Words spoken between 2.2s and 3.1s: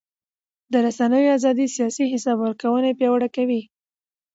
ورکونه